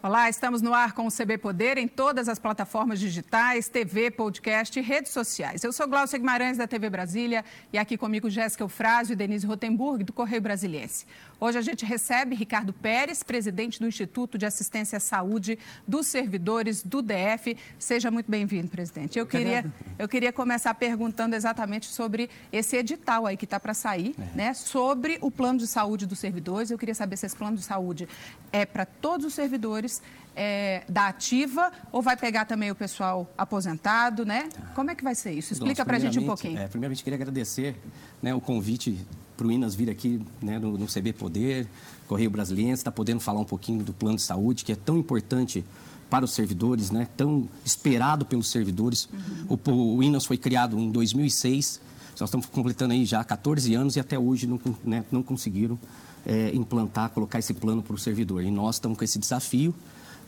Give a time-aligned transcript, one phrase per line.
[0.00, 4.78] Olá, estamos no ar com o CB Poder em todas as plataformas digitais, TV, podcast
[4.78, 5.64] e redes sociais.
[5.64, 10.04] Eu sou Glaucia Guimarães, da TV Brasília, e aqui comigo Jéssica Eufrásio e Denise Rotenburg,
[10.04, 11.04] do Correio Brasiliense.
[11.40, 16.82] Hoje a gente recebe Ricardo Pérez, presidente do Instituto de Assistência à Saúde dos Servidores
[16.82, 17.56] do DF.
[17.78, 19.16] Seja muito bem-vindo, presidente.
[19.16, 19.64] Eu queria,
[19.96, 24.36] eu queria começar perguntando exatamente sobre esse edital aí que está para sair, é.
[24.36, 26.72] né, sobre o plano de saúde dos servidores.
[26.72, 28.08] Eu queria saber se esse plano de saúde
[28.50, 30.02] é para todos os servidores
[30.34, 34.48] é, da ativa ou vai pegar também o pessoal aposentado, né?
[34.74, 35.52] Como é que vai ser isso?
[35.52, 36.58] Explica para a gente um pouquinho.
[36.58, 37.76] É, primeiramente, queria agradecer
[38.20, 39.06] né, o convite
[39.38, 41.68] para o Inas vir aqui né, no, no CB Poder,
[42.08, 45.64] Correio Brasiliense, está podendo falar um pouquinho do plano de saúde, que é tão importante
[46.10, 49.08] para os servidores, né, tão esperado pelos servidores.
[49.48, 49.58] Uhum.
[49.72, 51.80] O, o Inas foi criado em 2006,
[52.18, 55.78] nós estamos completando aí já 14 anos e até hoje não, né, não conseguiram
[56.26, 58.42] é, implantar, colocar esse plano para o servidor.
[58.42, 59.72] E nós estamos com esse desafio,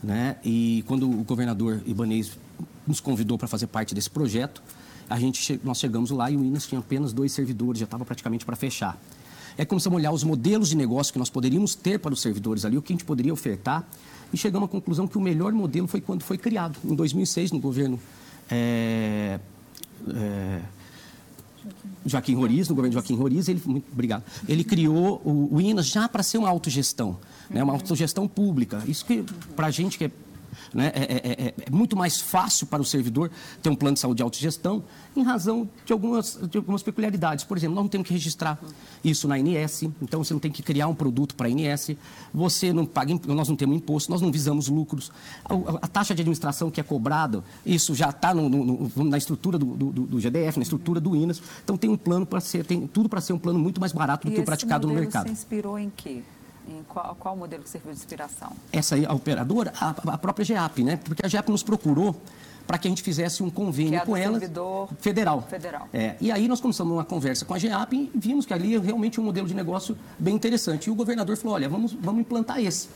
[0.01, 0.37] né?
[0.43, 2.31] E quando o governador Ibanez
[2.87, 4.63] nos convidou para fazer parte desse projeto,
[5.11, 8.45] a gente, nós chegamos lá e o Inas tinha apenas dois servidores, já estava praticamente
[8.45, 8.97] para fechar.
[9.57, 12.63] É começamos a olhar os modelos de negócio que nós poderíamos ter para os servidores
[12.63, 13.85] ali, o que a gente poderia ofertar,
[14.31, 17.59] e chegamos à conclusão que o melhor modelo foi quando foi criado, em 2006, no
[17.59, 17.99] governo
[18.49, 19.37] é,
[20.15, 20.61] é,
[22.05, 26.07] Joaquim Roriz, no governo Joaquim Roriz, ele, muito obrigado, ele criou o, o INAS já
[26.07, 28.81] para ser uma autogestão, né, uma autogestão pública.
[28.87, 29.25] Isso que,
[29.57, 30.11] para a gente que é
[30.73, 30.91] né?
[30.93, 34.17] É, é, é, é, muito mais fácil para o servidor ter um plano de saúde
[34.17, 34.83] de autogestão
[35.15, 37.43] em razão de algumas, de algumas peculiaridades.
[37.43, 38.59] Por exemplo, nós não temos que registrar
[39.03, 41.91] isso na INS, então você não tem que criar um produto para a INS,
[42.33, 45.11] você não paga, nós não temos imposto, nós não visamos lucros.
[45.45, 49.91] A, a taxa de administração que é cobrada, isso já está na estrutura do, do,
[49.91, 51.41] do, GDF, na estrutura do INAS.
[51.63, 54.27] Então tem um plano para ser, tem tudo para ser um plano muito mais barato
[54.27, 55.27] do e que o praticado no mercado.
[55.27, 56.21] Você inspirou em quê?
[56.67, 58.51] Em qual, qual modelo que serviu de inspiração?
[58.71, 60.97] Essa aí, a operadora, a, a própria GEAP, né?
[60.97, 62.15] Porque a GEAP nos procurou
[62.67, 64.39] para que a gente fizesse um convênio é com ela
[64.99, 65.41] federal.
[65.41, 65.89] federal.
[65.91, 68.79] É, e aí nós começamos uma conversa com a GEAP e vimos que ali é
[68.79, 70.87] realmente um modelo de negócio bem interessante.
[70.87, 72.87] E o governador falou: olha, vamos, vamos implantar esse.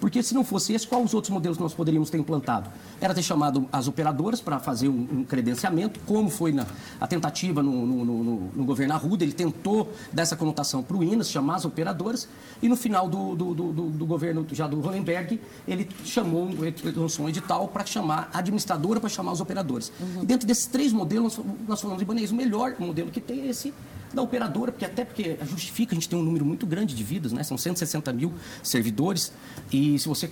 [0.00, 2.70] Porque se não fosse esse, quais os outros modelos nós poderíamos ter implantado?
[3.00, 6.66] Era ter chamado as operadoras para fazer um, um, credenciamento, como foi na,
[7.00, 11.30] a tentativa no, no, no, no governo Arruda, ele tentou dessa conotação para o INAS,
[11.30, 12.28] chamar as operadoras,
[12.62, 17.26] e no final do, do, do, do governo já do Hollenberg, ele chamou, ele lançou
[17.26, 19.92] um edital para chamar a administradora, para chamar os operadores.
[20.00, 20.22] Uhum.
[20.22, 23.72] E dentro desses três modelos, nós falamos, Ibanez, o melhor modelo que tem é esse
[24.14, 27.32] da operadora, porque até porque justifica, a gente tem um número muito grande de vidas,
[27.32, 27.42] né?
[27.42, 28.32] São 160 mil
[28.62, 29.32] servidores,
[29.72, 30.30] e se você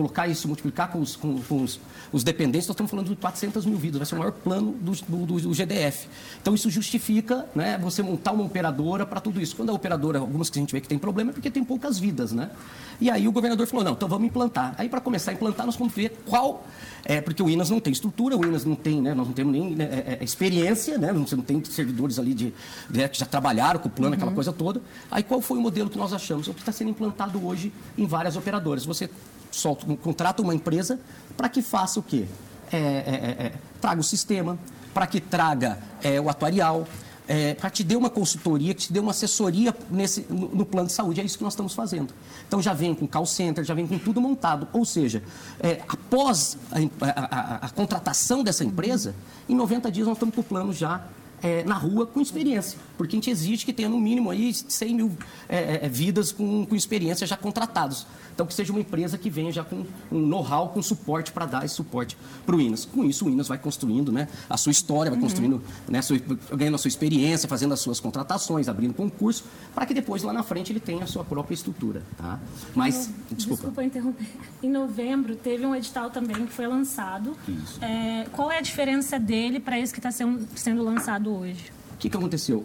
[0.00, 1.78] colocar isso, multiplicar com os, com, com os,
[2.10, 4.92] os, dependentes, nós estamos falando de 400 mil vidas, vai ser o maior plano do,
[5.26, 6.08] do, do GDF.
[6.40, 9.54] Então, isso justifica né, você montar uma operadora para tudo isso.
[9.54, 11.98] Quando a operadora, algumas que a gente vê que tem problema, é porque tem poucas
[11.98, 12.50] vidas, né?
[12.98, 14.74] E aí o governador falou, não, então vamos implantar.
[14.78, 16.66] Aí, para começar a implantar, nós vamos ver qual...
[17.02, 19.52] É, porque o INAS não tem estrutura, o INAS não tem, né, nós não temos
[19.52, 21.12] nem né, é, é, experiência, né?
[21.14, 22.52] Você não tem servidores ali de,
[22.90, 24.16] de, né, que já trabalharam com o plano, uhum.
[24.16, 24.82] aquela coisa toda.
[25.10, 26.46] Aí, qual foi o modelo que nós achamos?
[26.46, 28.84] O que está sendo implantado hoje em várias operadoras.
[28.84, 29.08] Você
[29.50, 30.98] solta, contrata uma empresa
[31.36, 32.26] para que faça o quê?
[32.72, 34.58] É, é, é, é traga o sistema,
[34.92, 36.86] para que traga é, o atuarial,
[37.26, 40.88] é, para te dê uma consultoria, que te dê uma assessoria nesse, no, no, plano
[40.88, 41.20] de saúde.
[41.20, 42.12] É isso que nós estamos fazendo.
[42.48, 44.66] Então já vem com call center, já vem com tudo montado.
[44.72, 45.22] Ou seja,
[45.60, 49.14] é, após a, a, a, a, contratação dessa empresa,
[49.48, 51.04] em 90 dias nós estamos com o plano já
[51.42, 54.94] é, na rua com experiência, porque a gente exige que tenha no mínimo aí 100
[54.94, 55.12] mil
[55.48, 58.06] é, é, é, vidas com, com experiência já contratados.
[58.34, 61.64] Então, que seja uma empresa que venha já com um know-how, com suporte para dar
[61.64, 62.86] esse suporte para o INAS.
[62.86, 65.26] Com isso, o INAS vai construindo né, a sua história, vai uhum.
[65.26, 66.18] construindo, né, sua,
[66.54, 70.42] ganhando a sua experiência, fazendo as suas contratações, abrindo concurso, para que depois, lá na
[70.42, 72.02] frente, ele tenha a sua própria estrutura.
[72.16, 72.40] Tá?
[72.74, 73.62] Mas, no, desculpa.
[73.62, 74.26] Desculpa interromper.
[74.62, 77.36] Em novembro, teve um edital também que foi lançado.
[77.82, 81.72] É, qual é a diferença dele para esse que está sendo, sendo lançado hoje?
[81.94, 82.64] O que, que aconteceu?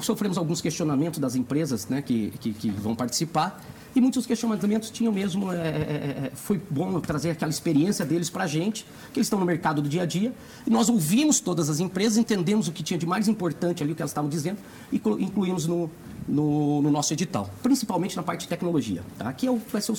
[0.00, 3.60] Sofremos alguns questionamentos das empresas né, que, que, que vão participar
[3.94, 5.52] e muitos questionamentos tinham mesmo.
[5.52, 9.26] É, é, é, é foi bom trazer aquela experiência deles para a gente, que eles
[9.26, 10.32] estão no mercado do dia a dia.
[10.66, 13.94] E nós ouvimos todas as empresas, entendemos o que tinha de mais importante ali, o
[13.94, 14.58] que elas estavam dizendo,
[14.90, 15.90] e incluímos no,
[16.28, 19.02] no, no, nosso edital, principalmente na parte de tecnologia.
[19.18, 19.28] Tá?
[19.28, 19.96] Aqui é o, vai ser o,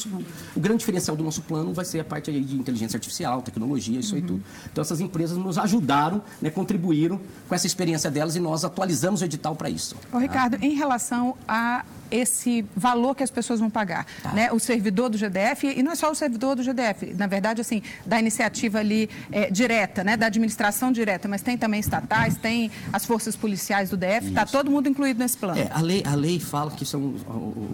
[0.56, 4.16] o, grande diferencial do nosso plano vai ser a parte de inteligência artificial, tecnologia, isso
[4.16, 4.22] uhum.
[4.22, 4.44] aí tudo.
[4.72, 9.26] Então essas empresas nos ajudaram, né, contribuíram com essa experiência delas e nós atualizamos o
[9.26, 9.96] edital para isso.
[10.12, 10.66] Ô, Ricardo, tá?
[10.66, 14.32] em relação a esse valor que as pessoas vão pagar, tá.
[14.34, 14.52] né?
[14.52, 17.82] O servidor do GDF e não é só o servidor do GDF, na verdade assim
[18.06, 20.16] da iniciativa ali é, direta, né?
[20.16, 24.70] Da administração direta, mas tem também estatais, tem as forças policiais do DF, está todo
[24.70, 25.60] mundo incluído nesse plano.
[25.60, 27.16] É, a lei, a lei fala que são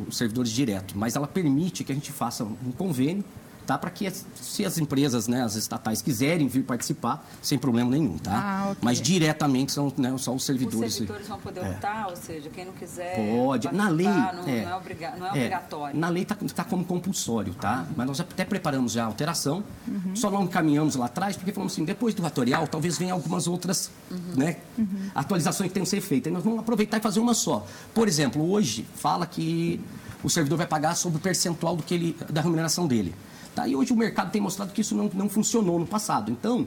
[0.08, 3.24] os servidores diretos, mas ela permite que a gente faça um convênio
[3.70, 3.78] tá?
[3.78, 4.12] Para que
[4.42, 8.32] se as empresas, né, as estatais quiserem vir participar, sem problema nenhum, tá?
[8.34, 8.78] Ah, okay.
[8.82, 10.94] Mas diretamente são né, só os servidores.
[10.94, 11.70] Os servidores vão poder é.
[11.70, 13.16] optar, ou seja, quem não quiser.
[13.16, 13.72] Pode.
[13.72, 14.08] Na lei.
[14.08, 16.00] Não é, não é, obriga não é, é obrigatório.
[16.00, 17.86] Na lei está tá como compulsório, tá?
[17.96, 20.16] Mas nós até preparamos já a alteração, uhum.
[20.16, 23.92] só não encaminhamos lá atrás, porque falamos assim, depois do fatorial, talvez venha algumas outras
[24.10, 24.18] uhum.
[24.36, 25.12] né, uhum.
[25.14, 26.32] atualizações que tenham que ser feitas.
[26.32, 27.68] E nós vamos aproveitar e fazer uma só.
[27.94, 29.80] Por exemplo, hoje fala que
[30.24, 33.14] o servidor vai pagar sobre o percentual do que ele, da remuneração dele.
[33.60, 33.68] Tá?
[33.68, 36.32] E hoje o mercado tem mostrado que isso não, não funcionou no passado.
[36.32, 36.66] Então,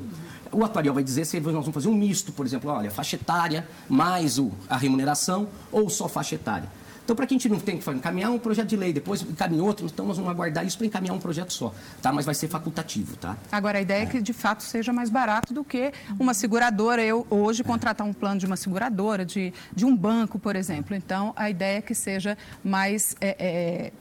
[0.52, 3.66] o atuarial vai dizer se nós vamos fazer um misto, por exemplo, olha, faixa etária
[3.88, 6.68] mais o, a remuneração ou só faixa etária.
[7.02, 9.64] Então, para que a gente não tem que encaminhar um projeto de lei, depois encaminhar
[9.64, 12.12] outro, então nós vamos aguardar isso para encaminhar um projeto só, tá?
[12.12, 13.38] Mas vai ser facultativo, tá?
[13.50, 17.02] Agora, a ideia é, é que, de fato, seja mais barato do que uma seguradora.
[17.02, 20.94] Eu, hoje, contratar um plano de uma seguradora, de, de um banco, por exemplo.
[20.94, 23.16] Então, a ideia é que seja mais...
[23.18, 23.92] É, é,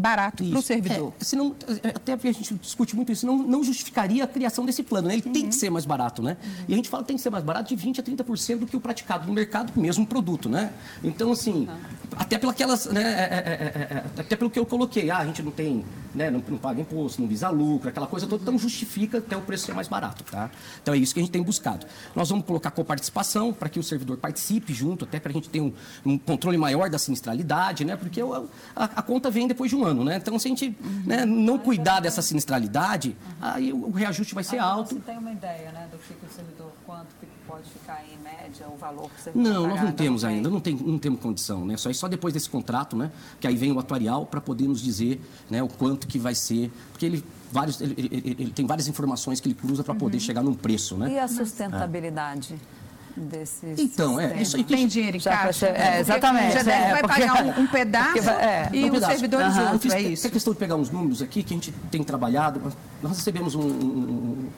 [0.00, 1.12] barato para o servidor.
[1.20, 4.64] É, senão, é, até porque a gente discute muito isso, não, não justificaria a criação
[4.64, 5.08] desse plano.
[5.08, 5.14] Né?
[5.14, 5.32] Ele uhum.
[5.32, 6.36] tem que ser mais barato, né?
[6.42, 6.64] Uhum.
[6.68, 8.66] E a gente fala que tem que ser mais barato de 20% a 30% do
[8.66, 10.72] que o praticado no mercado, mesmo produto, né?
[11.04, 11.78] Então, assim, uhum.
[12.16, 15.50] até pelas, né, é, é, é, até pelo que eu coloquei, ah, a gente não
[15.50, 19.36] tem, né, não, não paga imposto, não visa lucro, aquela coisa toda, então justifica até
[19.36, 20.50] o preço ser mais barato, tá?
[20.82, 21.86] Então é isso que a gente tem buscado.
[22.14, 25.60] Nós vamos colocar coparticipação para que o servidor participe junto, até para a gente ter
[25.60, 25.72] um,
[26.04, 27.96] um, controle maior da sinistralidade, né?
[27.96, 30.16] Porque a, a conta vem depois de um ano ano, né?
[30.16, 31.02] Então, se a gente uhum.
[31.06, 33.34] né, não cuidar dessa sinistralidade, uhum.
[33.40, 34.94] aí o reajuste vai ser alto.
[34.94, 38.66] Você tem uma ideia, né, do que o servidor, quanto que pode ficar em média
[38.68, 41.76] o valor que você Não, nós não temos ainda, não, tem, não temos condição, né?
[41.76, 43.10] Só, só depois desse contrato, né?
[43.40, 46.70] Que aí vem o atuarial para poder nos dizer né, o quanto que vai ser,
[46.92, 50.22] porque ele vários, ele, ele, ele, tem várias informações que ele cruza para poder uhum.
[50.22, 51.10] chegar num preço, né?
[51.10, 52.54] E a sustentabilidade?
[52.54, 52.79] É
[53.16, 55.66] desses Então, é isso aí que Tem dinheiro em caixa.
[55.66, 56.52] É, exatamente.
[56.52, 59.72] Já é, vai porque, pagar um, um pedaço é, e um os servidores uhum.
[59.72, 60.26] outros, é isso.
[60.26, 62.60] É questão de pegar uns números aqui que a gente tem trabalhado.
[63.02, 64.48] Nós recebemos um, um,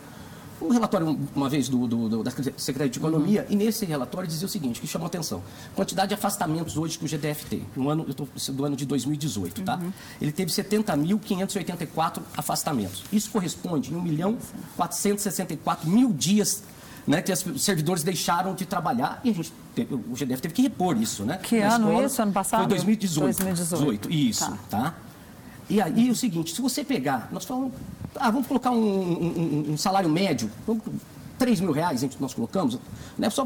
[0.63, 3.55] um relatório uma vez do, do, do, da Secretaria de Economia, uhum.
[3.55, 5.43] e nesse relatório dizia o seguinte, que chamou atenção.
[5.75, 9.63] Quantidade de afastamentos hoje que o GDF tem, no ano, tô, do ano de 2018,
[9.63, 9.77] tá?
[9.77, 9.93] Uhum.
[10.21, 13.05] Ele teve 70.584 afastamentos.
[13.13, 14.39] Isso corresponde em 1 milhão
[14.77, 16.63] 464 mil dias
[17.07, 20.63] né, que os servidores deixaram de trabalhar e a gente teve, o GDF teve que
[20.63, 21.39] repor isso, né?
[21.39, 22.23] Que ano escola, isso?
[22.23, 22.61] Ano passado?
[22.61, 23.45] Foi 2018.
[23.45, 24.11] 2018.
[24.11, 24.59] isso, tá.
[24.71, 24.95] tá?
[25.69, 27.73] E aí o seguinte, se você pegar, nós falamos,
[28.17, 30.83] ah, vamos colocar um, um, um salário médio, vamos,
[31.43, 32.79] 3 mil reais nós colocamos,
[33.19, 33.45] né, só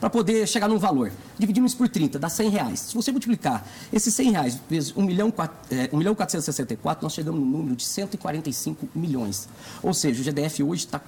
[0.00, 1.12] para poder chegar num valor.
[1.38, 2.80] Dividimos por 30, dá 100 reais.
[2.80, 3.62] Se você multiplicar
[3.92, 7.76] esses 100 reais vezes 1 milhão, 4, é, 1 milhão 464, nós chegamos no número
[7.76, 9.50] de 145 milhões.
[9.82, 11.00] Ou seja, o GDF hoje está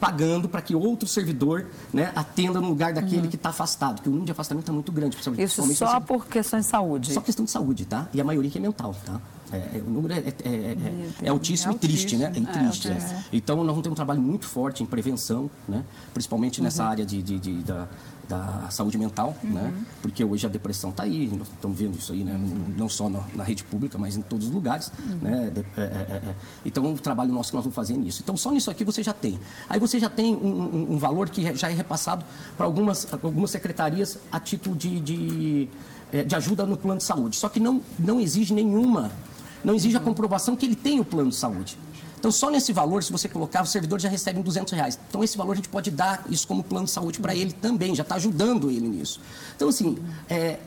[0.00, 3.28] pagando para que outro servidor né, atenda no lugar daquele uhum.
[3.28, 5.16] que está afastado, porque o número de afastamento está muito grande.
[5.38, 7.12] Isso só assim, por questões de saúde?
[7.12, 8.08] Só questão de saúde, tá?
[8.12, 9.20] E a maioria que é mental, tá?
[9.52, 10.76] É, é, o número é, é, é,
[11.22, 12.32] é altíssimo e triste, né?
[12.34, 12.88] É triste.
[13.32, 15.84] Então, nós vamos ter um trabalho muito forte em prevenção, né?
[16.12, 16.90] principalmente nessa uhum.
[16.90, 17.86] área de, de, de da,
[18.28, 19.50] da saúde mental, uhum.
[19.50, 19.72] né?
[20.02, 22.38] Porque hoje a depressão está aí, nós estamos vendo isso aí, né?
[22.76, 25.18] Não só na, na rede pública, mas em todos os lugares, uhum.
[25.22, 25.52] né?
[25.76, 26.34] É, é, é,
[26.64, 28.20] então, o trabalho nosso que nós vamos fazer nisso.
[28.22, 29.38] Então, só nisso aqui você já tem.
[29.68, 32.24] Aí você já tem um, um, um valor que já é repassado
[32.56, 35.68] para algumas, algumas secretarias a título de, de,
[36.12, 37.36] é, de ajuda no plano de saúde.
[37.36, 39.12] Só que não, não exige nenhuma,
[39.64, 41.78] não exige a comprovação que ele tem o plano de saúde.
[42.26, 44.98] Então, só nesse valor, se você colocar, o servidor já recebe 200 reais.
[45.08, 47.94] Então, esse valor a gente pode dar isso como plano de saúde para ele também,
[47.94, 49.20] já está ajudando ele nisso.
[49.54, 49.96] Então, assim,
[50.28, 50.58] é,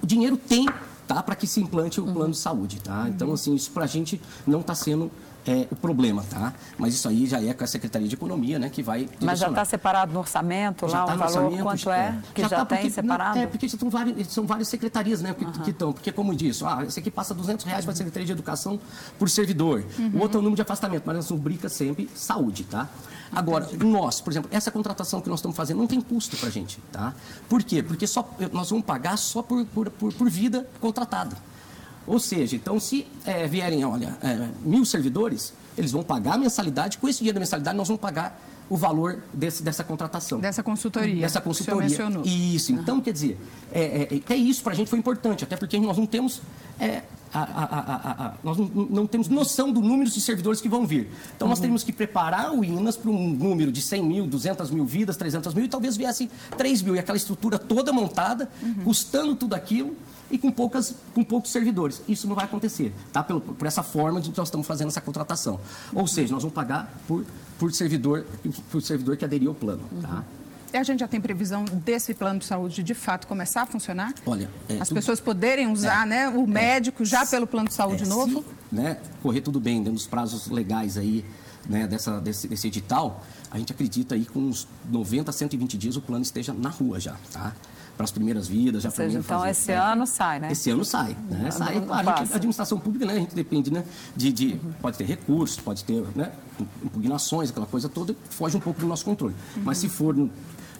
[0.00, 0.68] o dinheiro tem
[1.08, 2.80] tá, para que se implante o plano de saúde.
[2.80, 3.08] Tá?
[3.08, 5.10] Então, assim, isso para a gente não está sendo
[5.46, 6.52] é, o problema, tá?
[6.76, 9.48] Mas isso aí já é com a Secretaria de Economia, né, que vai Mas já
[9.48, 12.56] está separado no orçamento já lá tá o valor, orçamento, quanto é, que já, já
[12.58, 13.36] tá tem porque, separado?
[13.36, 15.52] Não, é, porque são várias, são várias secretarias, né, que, uhum.
[15.52, 18.32] que estão, porque como disse, ah, esse aqui passa 200 reais para a Secretaria de
[18.32, 18.78] Educação
[19.18, 20.10] por servidor, uhum.
[20.14, 22.88] o outro é o número de afastamento, mas nós rubrica sempre saúde, tá?
[23.32, 26.52] Agora, nós, por exemplo, essa contratação que nós estamos fazendo não tem custo para a
[26.52, 27.14] gente, tá?
[27.48, 27.82] Por quê?
[27.82, 31.36] Porque só, nós vamos pagar só por, por, por, por vida contratada.
[32.10, 36.98] Ou seja, então se é, vierem, olha, é, mil servidores, eles vão pagar a mensalidade,
[36.98, 38.36] com esse dinheiro da mensalidade nós vamos pagar
[38.68, 40.40] o valor desse, dessa contratação.
[40.40, 41.20] Dessa consultoria.
[41.20, 41.82] Dessa consultoria.
[41.82, 42.24] Que mencionou.
[42.26, 42.72] Isso.
[42.72, 43.00] Então, uhum.
[43.00, 43.38] quer dizer,
[43.72, 46.42] é, é, até isso para a gente foi importante, até porque nós não temos.
[46.80, 47.02] É,
[47.32, 51.08] a, a, a, nós não, não, temos noção do número de servidores que vão vir.
[51.36, 51.62] Então, nós uhum.
[51.62, 55.54] teríamos que preparar o INAS para um número de 100 mil, 200 mil vidas, 300
[55.54, 56.96] mil, e talvez viesse 3 mil.
[56.96, 58.82] E aquela estrutura toda montada, uhum.
[58.82, 59.96] custando tudo aquilo,
[60.30, 62.02] e com, poucas, com poucos servidores.
[62.08, 63.22] Isso não vai acontecer, tá?
[63.22, 65.60] Pelo, por essa forma de que nós estamos fazendo essa contratação.
[65.92, 67.24] Ou seja, nós vamos pagar por,
[67.58, 68.24] por, servidor,
[68.70, 70.24] por servidor que aderiu ao plano, tá?
[70.72, 74.14] E a gente já tem previsão desse plano de saúde de fato começar a funcionar?
[74.24, 74.98] Olha, é, as tudo...
[74.98, 78.44] pessoas poderem usar, é, né, o médico já pelo plano de saúde novo?
[78.44, 81.24] Se, né, correr tudo bem dentro dos prazos legais aí,
[81.68, 85.96] né, dessa, desse, desse edital, a gente acredita aí com uns 90 a 120 dias
[85.96, 87.52] o plano esteja na rua já, tá?
[88.00, 88.82] Para as primeiras vidas.
[88.82, 89.76] Já seja, então fazer, esse né?
[89.76, 90.52] ano sai, né?
[90.52, 91.50] Esse ano sai, né?
[91.50, 93.12] Sai, claro, a, gente, a, administração pública, né?
[93.12, 93.84] A gente depende, né?
[94.16, 94.72] De, de uhum.
[94.80, 96.32] pode ter recursos, pode ter, né?
[96.82, 99.34] Impugnações, aquela coisa toda, foge um pouco do nosso controle.
[99.54, 99.64] Uhum.
[99.66, 100.16] Mas se for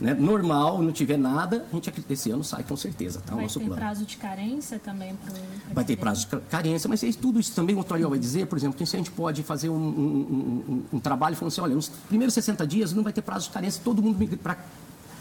[0.00, 3.34] né, normal, não tiver nada, a gente esse ano sai com certeza, tá?
[3.34, 3.80] Vai o nosso ter plano.
[3.82, 5.14] prazo de carência também?
[5.14, 5.34] Pro,
[5.74, 8.78] vai ter prazo de carência, mas tudo isso também o Toriel vai dizer, por exemplo,
[8.78, 11.90] que se a gente pode fazer um, um, um, um trabalho falando assim, olha, nos
[12.08, 14.56] primeiros 60 dias não vai ter prazo de carência, todo mundo para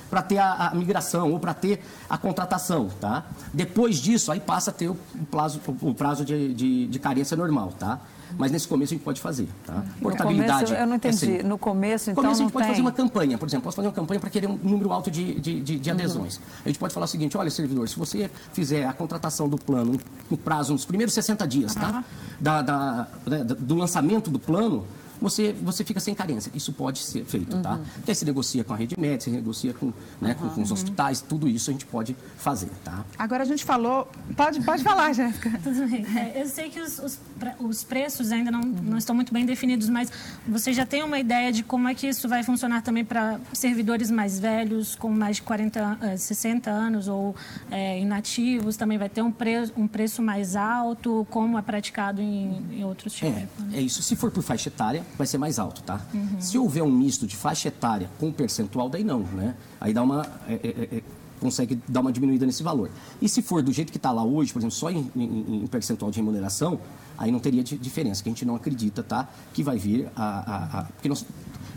[0.09, 3.25] para ter a, a, migração ou para ter a contratação, tá?
[3.53, 4.97] Depois disso, aí passa a ter o,
[5.29, 7.99] prazo, o prazo de, de, de carência normal, tá?
[8.37, 9.83] Mas nesse começo a gente pode fazer, tá?
[10.01, 10.65] Portabilidade.
[10.65, 11.31] Começo, eu não entendi.
[11.31, 11.47] É assim.
[11.47, 12.23] no começo, então.
[12.23, 12.73] No começo a gente pode tem...
[12.73, 15.39] fazer uma campanha, por exemplo, posso fazer uma campanha para querer um número alto de,
[15.39, 16.37] de, de, de adesões.
[16.37, 16.43] Uhum.
[16.65, 19.99] A gente pode falar o seguinte: olha, servidor, se você fizer a contratação do plano
[20.29, 21.89] no prazo, nos primeiros 60 dias, tá?
[21.89, 22.03] Uhum.
[22.39, 24.85] Da, da, da, do lançamento do plano,
[25.21, 26.51] você, você fica sem carência.
[26.53, 27.55] Isso pode ser feito, tá?
[27.55, 27.77] uhum.
[27.77, 27.79] tá?
[27.95, 30.49] Porque aí se negocia com a rede médica, se negocia com, né, uhum.
[30.49, 33.03] com, com, os hospitais, tudo isso a gente pode fazer, tá?
[33.17, 34.07] Agora a gente falou...
[34.35, 35.49] Pode, pode falar, Jéssica.
[35.63, 36.05] Tudo bem.
[36.17, 37.19] É, eu sei que os, os,
[37.59, 40.11] os preços ainda não, não estão muito bem definidos, mas
[40.47, 44.09] você já tem uma ideia de como é que isso vai funcionar também para servidores
[44.09, 47.35] mais velhos, com mais de 40, 60 eh, anos ou
[47.69, 48.77] é, inativos?
[48.77, 53.13] Também vai ter um, pre, um preço mais alto, como é praticado em, em outros
[53.13, 53.37] tipos?
[53.73, 54.01] É, é isso.
[54.01, 56.01] Se for por faixa etária, vai ser mais alto, tá?
[56.13, 56.39] Uhum.
[56.39, 59.55] Se houver um misto de faixa etária com percentual, daí não, né?
[59.79, 60.25] Aí dá uma...
[60.47, 61.03] É, é, é,
[61.39, 62.91] consegue dar uma diminuída nesse valor.
[63.21, 65.67] E se for do jeito que está lá hoje, por exemplo, só em, em, em,
[65.67, 66.79] percentual de remuneração,
[67.17, 69.27] aí não teria diferença, que a gente não acredita, tá?
[69.53, 70.23] Que vai vir a...
[70.23, 71.25] a, a porque nós,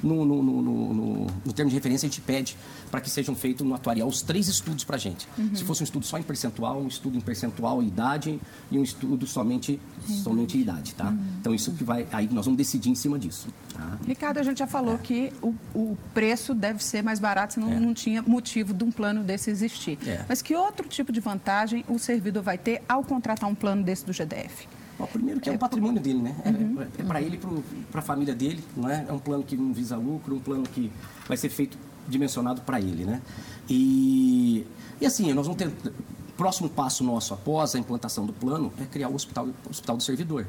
[0.03, 2.57] no, no, no, no, no termo de referência, a gente pede
[2.91, 5.27] para que sejam feitos no atuarial os três estudos para a gente.
[5.39, 5.55] Uhum.
[5.55, 8.41] Se fosse um estudo só em percentual, um estudo em percentual e idade
[8.71, 10.17] e um estudo somente, uhum.
[10.17, 11.09] somente idade, tá?
[11.09, 11.25] Uhum.
[11.41, 12.07] Então, isso que vai...
[12.13, 13.49] Aí nós vamos decidir em cima disso.
[13.73, 13.99] Tá?
[14.07, 14.99] Ricardo, a gente já falou é.
[14.99, 17.81] que o, o, preço deve ser mais barato, senão é.
[17.81, 19.99] não tinha motivo de um plano desse existir.
[20.07, 20.25] É.
[20.29, 24.05] Mas que outro tipo de vantagem o servidor vai ter ao contratar um plano desse
[24.05, 24.67] do GDF?
[25.03, 26.37] Bom, primeiro que é, é o patrimônio dele, né?
[26.45, 26.81] É, uhum.
[26.81, 29.05] É, é para ele e para a família dele, não é?
[29.09, 30.93] É um plano que não visa lucro, um plano que
[31.27, 33.21] vai ser feito dimensionado para ele, né?
[33.69, 34.65] E,
[35.01, 35.73] e assim, nós vamos ter...
[36.37, 40.03] Próximo passo nosso após a implantação do plano é criar o hospital, o hospital do
[40.03, 40.47] servidor,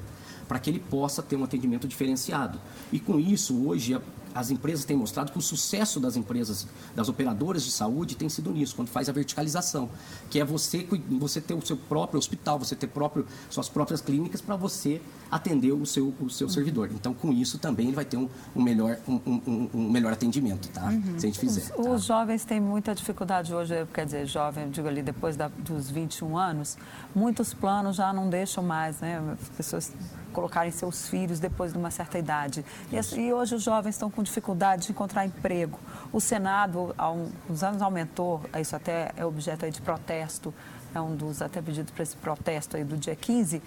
[0.48, 2.60] para que ele possa ter um atendimento diferenciado.
[2.92, 4.00] E com isso, hoje,
[4.34, 8.52] as empresas têm mostrado que o sucesso das empresas, das operadoras de saúde, tem sido
[8.52, 9.90] nisso, quando faz a verticalização,
[10.30, 10.88] que é você,
[11.20, 15.72] você ter o seu próprio hospital, você ter próprio, suas próprias clínicas para você atender
[15.72, 16.90] o seu, o seu servidor.
[16.94, 20.70] Então, com isso também ele vai ter um, um melhor, um, um, um, melhor atendimento,
[20.70, 20.86] tá?
[20.86, 21.20] Uhum.
[21.20, 21.62] Se a gente fizer.
[21.62, 21.92] Os, tá?
[21.92, 26.38] os, jovens têm muita dificuldade hoje, quer dizer, jovem, digo ali, depois da, dos 21
[26.38, 26.78] anos,
[27.16, 29.22] muitos planos já não deixam mais, né?
[29.42, 29.94] As pessoas
[30.34, 32.66] colocarem seus filhos depois de uma certa idade.
[32.92, 35.80] E, e, hoje os jovens estão com dificuldade de encontrar emprego.
[36.12, 40.54] O Senado, há uns anos, aumentou, isso até é objeto de protesto,
[40.94, 43.62] é um dos até pedidos para esse protesto aí do dia 15,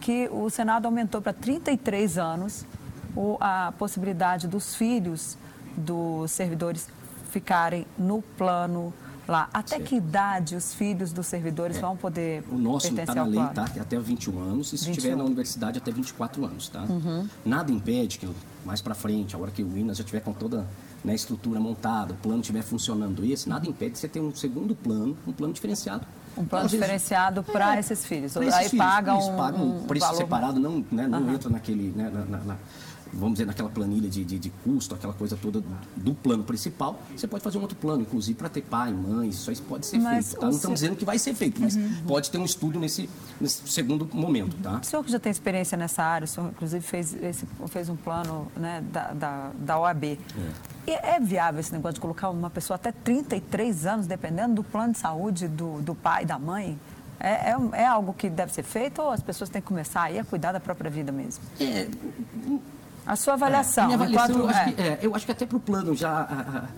[0.00, 2.66] que o Senado aumentou para 33 anos
[3.40, 5.38] a possibilidade dos filhos
[5.76, 6.88] dos servidores
[7.30, 8.92] ficarem no plano
[9.26, 9.48] lá.
[9.52, 9.84] Até certo.
[9.84, 11.80] que idade os filhos dos servidores é.
[11.80, 13.66] vão poder O nosso está na lei, tá?
[13.76, 14.92] É até 21 anos e se 21.
[14.92, 16.82] estiver na universidade até 24 anos, tá?
[16.82, 17.28] Uhum.
[17.44, 18.28] Nada impede que
[18.64, 20.66] mais para frente, a hora que o INAS já tiver com toda
[21.04, 24.34] né, a estrutura montada, o plano estiver funcionando esse, nada impede de você ter um
[24.34, 26.06] segundo plano, um plano diferenciado.
[26.36, 28.34] Um plano diferenciado para é, esses filhos.
[28.34, 30.18] Esses Aí filhos, paga um, pagam um preço valor...
[30.18, 31.34] separado, não, né, não uhum.
[31.34, 32.56] entra naquele, né, na, na,
[33.14, 35.62] vamos dizer, naquela planilha de, de, de, custo, aquela coisa toda
[35.96, 39.50] do plano principal, você pode fazer um outro plano, inclusive para ter pai, mãe, isso
[39.50, 40.40] aí pode ser mas feito.
[40.40, 40.46] Tá?
[40.46, 42.02] Não estamos dizendo que vai ser feito, mas uhum.
[42.06, 43.08] pode ter um estudo nesse,
[43.40, 44.56] nesse, segundo momento.
[44.62, 44.80] Tá?
[44.82, 47.96] O senhor que já tem experiência nessa área, o senhor inclusive fez, esse, fez um
[47.96, 50.18] plano né, da, da, da OAB.
[50.86, 51.16] É.
[51.16, 54.98] é viável esse negócio de colocar uma pessoa até 33 anos, dependendo do plano de
[54.98, 56.78] saúde do, do pai e da mãe?
[57.20, 60.18] É, é, é, algo que deve ser feito ou as pessoas têm que começar aí
[60.18, 61.42] a cuidar da própria vida mesmo?
[61.60, 61.88] É,
[63.06, 63.90] a sua avaliação.
[63.90, 66.68] É, avaliação eu, acho que, é, eu acho que até para o plano já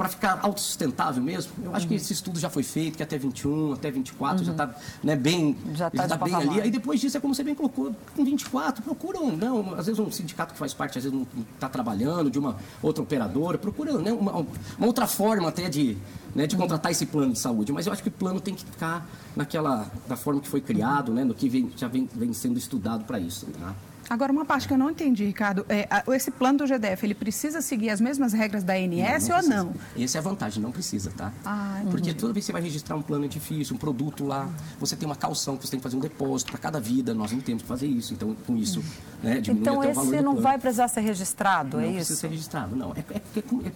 [0.00, 1.90] para ficar autossustentável mesmo, eu acho uhum.
[1.90, 4.44] que esse estudo já foi feito, que até 21, até 24 uhum.
[4.46, 4.74] já está
[5.04, 6.58] né, bem, já está tá bem ali.
[6.58, 10.10] Aí depois disso, é como você bem colocou, com 24, procuram, não, às vezes um
[10.10, 14.10] sindicato que faz parte, às vezes não está trabalhando, de uma outra operadora, procura né,
[14.10, 14.32] uma,
[14.78, 15.98] uma outra forma até de,
[16.34, 17.70] né, de contratar esse plano de saúde.
[17.70, 21.12] Mas eu acho que o plano tem que ficar naquela, da forma que foi criado,
[21.12, 23.44] né, no que vem, já vem, vem sendo estudado para isso.
[23.60, 23.74] Tá?
[24.10, 27.60] Agora, uma parte que eu não entendi, Ricardo, é, esse plano do GDF, ele precisa
[27.60, 29.74] seguir as mesmas regras da ANS não, não ou não?
[29.96, 31.32] Essa é a vantagem, não precisa, tá?
[31.44, 34.50] Ah, Porque toda vez que você vai registrar um plano difícil, um produto lá,
[34.80, 37.30] você tem uma calção que você tem que fazer um depósito para cada vida, nós
[37.30, 38.12] não temos que fazer isso.
[38.12, 38.82] Então, com isso,
[39.22, 41.86] né, diminui então, até o valor Então, esse não vai precisar ser registrado, não é
[41.86, 41.90] isso?
[41.90, 42.92] Não precisa ser registrado, não.
[42.92, 43.72] É, é, é,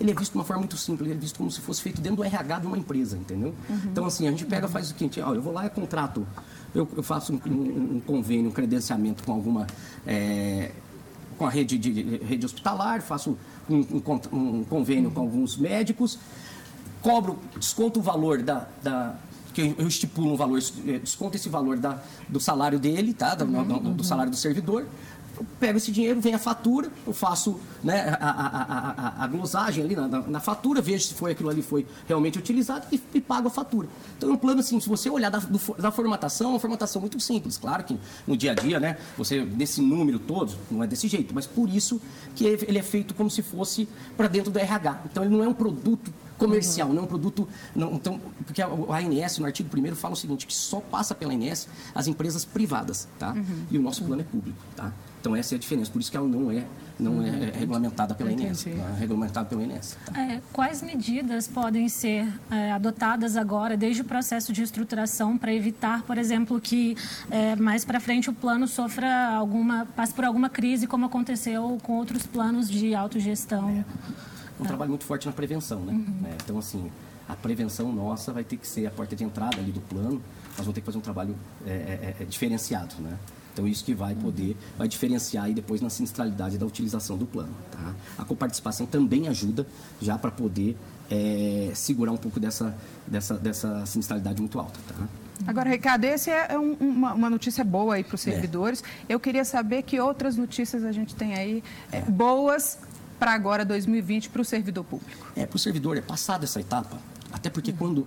[0.00, 2.00] ele é visto de uma forma muito simples, ele é visto como se fosse feito
[2.00, 3.54] dentro do RH de uma empresa, entendeu?
[3.68, 3.80] Uhum.
[3.84, 6.26] Então, assim, a gente pega, faz o seguinte, olha, eu vou lá e contrato
[6.74, 9.66] eu, eu faço um, um, um, convênio, um credenciamento com alguma.
[10.06, 10.72] É,
[11.36, 13.38] com a rede, de, rede hospitalar, faço
[13.70, 13.86] um,
[14.32, 16.18] um convênio com alguns médicos,
[17.00, 19.14] cobro, desconto o valor da, da
[19.54, 23.34] que eu estipulo um valor, é, desconto esse valor da, do salário dele, tá?
[23.34, 24.86] Do, do, do salário do servidor,
[25.60, 29.96] pego esse dinheiro, vem a fatura, eu faço né, a, a, a, a, glosagem ali
[29.96, 33.48] na, na, na, fatura, vejo se foi aquilo ali foi realmente utilizado e, e pago
[33.48, 33.88] a fatura.
[34.16, 37.00] Então é um plano assim, se você olhar da, do, da formatação, é uma formatação
[37.00, 37.56] muito simples.
[37.56, 41.34] Claro que no dia a dia, né, você, nesse número todo, não é desse jeito,
[41.34, 42.00] mas por isso
[42.34, 45.02] que ele é feito como se fosse para dentro do RH.
[45.10, 46.94] Então ele não é um produto comercial, uhum.
[46.94, 47.48] não é um produto.
[47.74, 51.14] Não, então, porque a, a ANS, no artigo 1 fala o seguinte: que só passa
[51.14, 53.32] pela ANS as empresas privadas, tá?
[53.32, 53.66] Uhum.
[53.70, 54.92] E o nosso plano é público, tá?
[55.20, 56.64] Então essa é a diferença, por isso que ela não é
[56.98, 59.96] não é, é regulamentada pela INES, não é regulamentada pela INES.
[60.04, 60.20] Tá?
[60.20, 66.02] É, quais medidas podem ser é, adotadas agora, desde o processo de estruturação, para evitar,
[66.02, 66.96] por exemplo, que
[67.30, 71.92] é, mais para frente o plano sofra alguma, passe por alguma crise, como aconteceu com
[71.94, 73.84] outros planos de autogestão?
[74.58, 74.68] É um tá.
[74.68, 75.92] trabalho muito forte na prevenção, né?
[75.92, 76.26] Uhum.
[76.26, 76.90] É, então, assim,
[77.28, 80.22] a prevenção nossa vai ter que ser a porta de entrada ali do plano.
[80.56, 81.36] Nós vamos ter que fazer um trabalho
[81.66, 83.18] é, é, é diferenciado, né?
[83.58, 87.52] Então, isso que vai poder, vai diferenciar aí depois na sinistralidade da utilização do plano.
[87.72, 87.92] Tá?
[88.16, 89.66] A coparticipação também ajuda
[90.00, 90.76] já para poder
[91.10, 92.72] é, segurar um pouco dessa,
[93.04, 94.78] dessa, dessa sinistralidade muito alta.
[94.86, 95.08] Tá?
[95.44, 98.30] Agora, Ricardo, esse é um, uma, uma, notícia boa aí para os é.
[98.30, 98.82] servidores.
[99.08, 99.14] É.
[99.14, 102.00] Eu queria saber que outras notícias a gente tem aí é.
[102.02, 102.78] boas
[103.18, 105.26] para agora 2020 para o servidor público.
[105.36, 106.98] É, para o servidor é passada essa etapa,
[107.32, 107.76] até porque uhum.
[107.76, 108.06] quando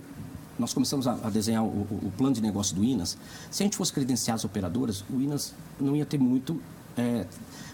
[0.58, 3.16] nós começamos a, desenhar o, o, plano de negócio do INAS,
[3.50, 6.60] se a gente fosse credenciar as operadoras, o INAS não ia ter muito,
[6.96, 7.26] é,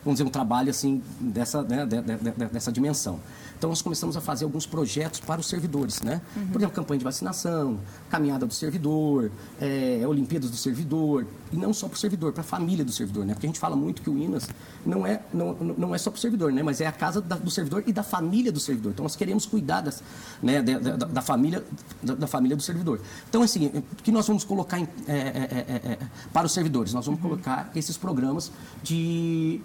[0.04, 3.20] vamos dizer, um trabalho assim dessa, né, de, de, de, dessa dimensão.
[3.58, 6.22] Então, nós começamos a fazer alguns projetos para os servidores, né?
[6.36, 6.46] Uhum.
[6.46, 11.88] Por exemplo, campanha de vacinação, caminhada do servidor, é, Olimpíadas do servidor, e não só
[11.88, 13.34] para o servidor, para a família do servidor, né?
[13.34, 14.48] Porque a gente fala muito que o INAS
[14.84, 16.62] não é, não, não é só para o servidor, né?
[16.62, 18.92] Mas é a casa da, do servidor e da família do servidor.
[18.92, 20.02] Então, nós queremos cuidar das,
[20.42, 21.64] né, da, da, da família,
[22.02, 23.00] da, da, família do servidor.
[23.28, 25.98] Então, assim, o que nós vamos colocar em, é, é, é, é
[26.32, 26.92] para os servidores?
[26.92, 27.30] Nós vamos uhum.
[27.30, 28.50] colocar esses programas
[28.82, 29.61] de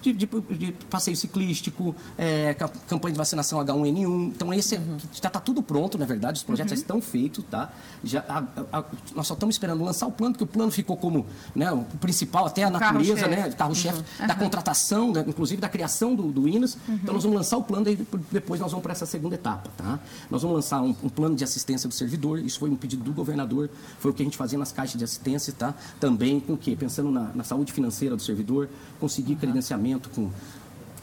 [0.00, 2.54] de, de, de passeio ciclístico, é,
[2.88, 4.28] campanha de vacinação H1N1.
[4.28, 4.98] Então, esse uhum.
[5.12, 6.76] já está tudo pronto, na verdade, os projetos uhum.
[6.76, 7.70] já estão feitos, tá?
[8.04, 8.84] Já, a, a,
[9.14, 12.46] nós só estamos esperando lançar o plano, porque o plano ficou como né, o principal,
[12.46, 13.50] até a natureza, carro né?
[13.50, 14.26] Carro-chefe uhum.
[14.26, 16.76] da contratação, da, inclusive da criação do, do INAS.
[16.88, 16.94] Uhum.
[16.94, 17.98] Então, nós vamos lançar o plano e
[18.30, 19.98] depois nós vamos para essa segunda etapa, tá?
[20.30, 23.12] Nós vamos lançar um, um, plano de assistência do servidor, isso foi um pedido do
[23.12, 25.74] governador, foi o que a gente fazia nas caixas de assistência, tá?
[25.98, 26.76] Também com o quê?
[26.76, 28.68] Pensando na, na saúde financeira do servidor,
[29.00, 30.30] conseguir credenciamento com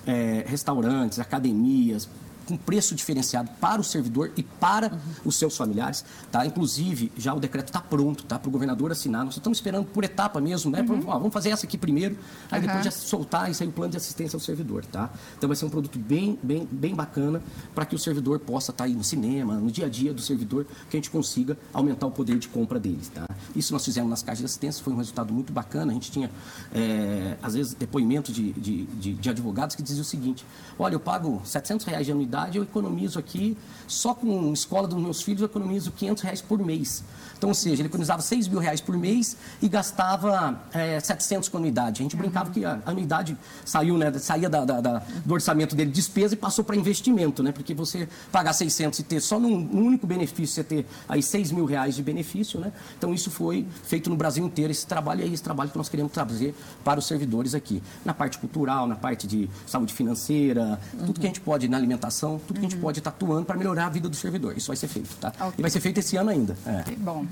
[0.06, 2.08] é, restaurantes, academias,
[2.46, 5.00] com preço diferenciado para o servidor e para uhum.
[5.26, 6.46] os seus familiares, tá?
[6.46, 8.38] Inclusive, já o decreto está pronto, tá?
[8.38, 9.26] Para o governador assinar.
[9.26, 10.82] Nós estamos esperando por etapa mesmo, né?
[10.82, 11.04] Uhum.
[11.08, 12.18] Ó, vamos fazer essa aqui primeiro,
[12.52, 12.68] aí uhum.
[12.68, 15.10] depois já soltar e sair o plano de assistência ao servidor, tá?
[15.38, 17.42] Então vai ser um produto bem, bem, bem bacana
[17.74, 20.22] para que o servidor possa estar tá aí no cinema, no dia a dia do
[20.22, 23.26] servidor, que a gente consiga aumentar o poder de compra deles, tá?
[23.56, 25.92] Isso nós fizemos nas caixas de assistência, foi um resultado muito bacana.
[25.92, 26.30] A gente tinha,
[26.74, 30.46] é, às vezes, depoimentos de, de, de, de advogados que diziam o seguinte:
[30.78, 35.00] olha, eu pago 700 reais de anuidade eu economizo aqui, só com a escola dos
[35.00, 37.04] meus filhos, eu economizo 500 reais por mês.
[37.38, 41.58] Então, ou seja, ele economizava 6 mil reais por mês e gastava é, 700 com
[41.58, 42.02] anuidade.
[42.02, 45.92] A gente brincava que a anuidade saiu, né, saía da, da, da, do orçamento dele
[45.92, 47.52] despesa e passou para investimento, né?
[47.52, 51.52] Porque você pagar 600 e ter só num, num, único benefício, você ter aí 6
[51.52, 52.72] mil reais de benefício, né?
[52.98, 54.72] Então, isso foi feito no Brasil inteiro.
[54.72, 57.84] Esse trabalho é esse trabalho que nós queremos trazer para os servidores aqui.
[58.04, 61.08] Na parte cultural, na parte de saúde financeira, uhum.
[61.08, 62.82] tudo que a gente pode, na alimentação, tudo que a gente uhum.
[62.82, 64.58] pode estar atuando para melhorar a vida do servidor.
[64.58, 65.30] Isso vai ser feito, tá?
[65.30, 65.54] Okay.
[65.58, 66.58] E vai ser feito esse ano ainda.
[66.66, 66.92] É.
[66.98, 67.26] Bom.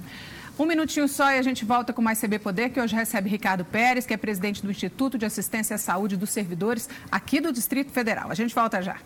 [0.57, 3.65] Um minutinho só e a gente volta com mais CB Poder, que hoje recebe Ricardo
[3.65, 7.91] Pérez, que é presidente do Instituto de Assistência à Saúde dos Servidores aqui do Distrito
[7.91, 8.29] Federal.
[8.29, 8.97] A gente volta já.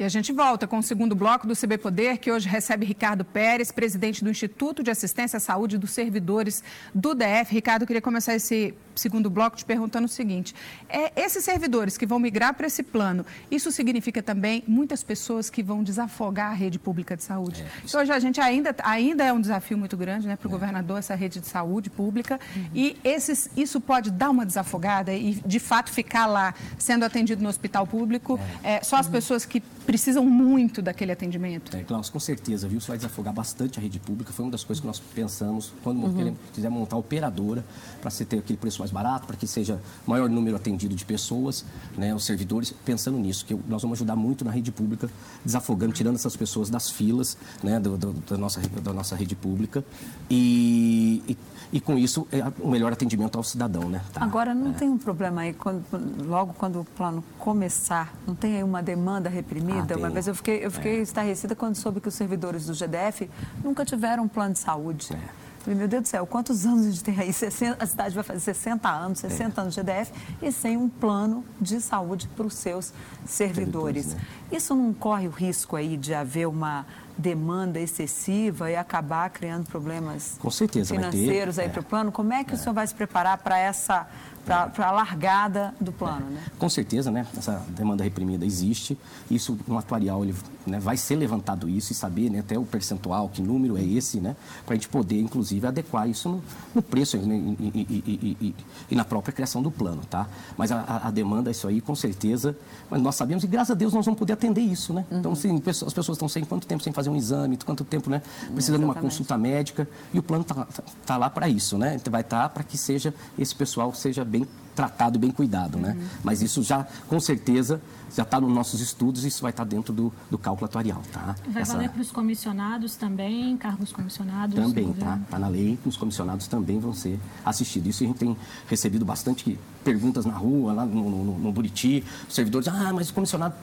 [0.00, 3.22] E a gente volta com o segundo bloco do CB Poder, que hoje recebe Ricardo
[3.22, 7.52] Pérez, presidente do Instituto de Assistência à Saúde dos Servidores do DF.
[7.52, 10.54] Ricardo, eu queria começar esse segundo bloco te perguntando o seguinte:
[10.88, 15.62] é, esses servidores que vão migrar para esse plano, isso significa também muitas pessoas que
[15.62, 17.62] vão desafogar a rede pública de saúde?
[17.62, 20.52] É, hoje a gente ainda, ainda é um desafio muito grande né, para o é.
[20.52, 22.66] governador, essa rede de saúde pública, uhum.
[22.74, 27.50] e esses, isso pode dar uma desafogada e, de fato, ficar lá sendo atendido no
[27.50, 28.76] hospital público, é.
[28.76, 31.76] é só as pessoas que precisam muito daquele atendimento.
[31.76, 32.78] É, Klaus, com certeza, viu?
[32.78, 34.32] Isso vai desafogar bastante a rede pública.
[34.32, 36.36] Foi uma das coisas que nós pensamos quando uhum.
[36.52, 37.64] quiser montar operadora
[38.00, 41.64] para você ter aquele preço mais barato, para que seja maior número atendido de pessoas,
[41.98, 45.10] né, os servidores, pensando nisso, que nós vamos ajudar muito na rede pública,
[45.44, 49.84] desafogando, tirando essas pessoas das filas né, do, do, da, nossa, da nossa rede pública
[50.30, 51.36] e, e
[51.72, 54.02] e com isso é o melhor atendimento ao cidadão, né?
[54.12, 54.24] Tá?
[54.24, 54.74] Agora não é.
[54.74, 55.84] tem um problema aí quando,
[56.26, 59.79] logo quando o plano começar, não tem aí uma demanda reprimida?
[59.88, 61.02] Ah, uma vez eu fiquei, eu fiquei é.
[61.02, 63.30] estarrecida quando soube que os servidores do GDF
[63.62, 65.12] nunca tiveram um plano de saúde.
[65.12, 65.50] É.
[65.60, 67.30] Falei, meu Deus do céu, quantos anos a gente tem aí?
[67.30, 69.62] 60, a cidade vai fazer 60 anos, 60 é.
[69.62, 72.94] anos de GDF e sem um plano de saúde para os seus
[73.26, 74.14] servidores.
[74.14, 74.20] né?
[74.50, 80.38] Isso não corre o risco aí de haver uma demanda excessiva e acabar criando problemas
[80.40, 82.10] Com certeza, financeiros aí é, para o plano?
[82.10, 82.54] Como é que é.
[82.54, 84.08] o senhor vai se preparar para essa
[84.44, 86.42] para a largada do plano, né?
[86.58, 87.26] Com certeza, né?
[87.36, 88.98] Essa demanda reprimida existe.
[89.30, 90.34] Isso no atuarial ele
[90.66, 94.20] né, vai ser levantado isso e saber né, até o percentual, que número é esse,
[94.20, 94.36] né?
[94.64, 96.42] Para a gente poder, inclusive, adequar isso no,
[96.74, 98.54] no preço né, e, e, e,
[98.90, 100.26] e, na própria criação do plano, tá?
[100.56, 102.56] Mas a, a, demanda, isso aí, com certeza,
[102.90, 105.04] mas nós sabemos e graças a Deus nós vamos poder atender isso, né?
[105.10, 105.18] Uhum.
[105.18, 108.22] Então, assim, as pessoas estão sem quanto tempo sem fazer um exame, quanto tempo, né?
[108.52, 111.98] Precisando de uma consulta médica e o plano está tá, tá lá para isso, né?
[112.10, 114.39] Vai estar tá para que seja esse pessoal seja bem
[114.74, 115.96] tratado e bem cuidado, né?
[115.98, 116.08] Uhum.
[116.24, 117.80] Mas isso já, com certeza,
[118.14, 121.02] já está nos nossos estudos e isso vai estar tá dentro do, do cálculo atuarial,
[121.12, 121.34] tá?
[121.48, 121.74] Vai Essa...
[121.74, 124.54] valer para os comissionados também, cargos comissionados?
[124.54, 125.18] Também, tá?
[125.22, 127.90] Está na lei, os comissionados também vão ser assistidos.
[127.90, 128.36] Isso a gente tem
[128.68, 133.14] recebido bastante perguntas na rua, lá no, no, no Buriti, os servidores, ah, mas o
[133.14, 133.54] comissionado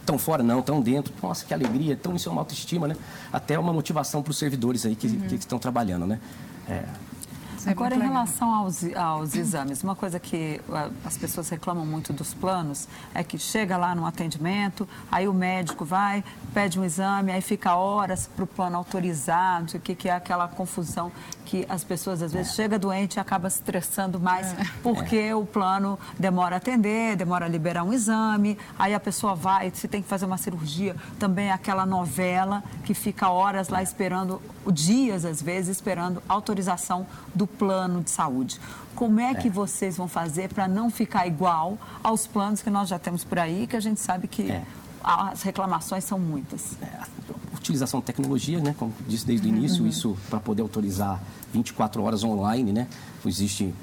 [0.00, 1.12] estão fora, não, estão dentro.
[1.22, 2.96] Nossa, que alegria, então isso é uma autoestima, né?
[3.32, 5.20] Até uma motivação para os servidores aí que, uhum.
[5.20, 6.20] que estão trabalhando, né?
[6.68, 6.84] É,
[7.66, 10.60] é Agora, em relação aos, aos exames, uma coisa que
[11.04, 15.84] as pessoas reclamam muito dos planos é que chega lá no atendimento, aí o médico
[15.84, 20.12] vai, pede um exame, aí fica horas para o plano autorizar, o que, que é
[20.12, 21.10] aquela confusão
[21.44, 22.54] que as pessoas às vezes é.
[22.54, 24.66] chega doente e acaba se estressando mais é.
[24.82, 25.34] porque é.
[25.34, 29.86] o plano demora a atender, demora a liberar um exame, aí a pessoa vai, se
[29.86, 34.40] tem que fazer uma cirurgia, também é aquela novela que fica horas lá esperando,
[34.72, 38.60] dias às vezes, esperando autorização do plano de saúde.
[38.94, 39.50] Como é que é.
[39.50, 43.66] vocês vão fazer para não ficar igual aos planos que nós já temos por aí,
[43.66, 44.62] que a gente sabe que é.
[45.02, 46.76] as reclamações são muitas?
[46.80, 47.00] É,
[47.56, 48.74] utilização de tecnologia, né?
[48.78, 49.88] Como disse desde o início, uhum.
[49.88, 51.20] isso para poder autorizar
[51.52, 52.86] 24 horas online, né?
[53.24, 53.74] Existe